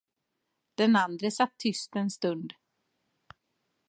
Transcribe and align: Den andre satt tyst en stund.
Den 0.79 0.95
andre 1.01 1.31
satt 1.35 1.53
tyst 1.65 1.95
en 2.01 2.09
stund. 2.15 2.53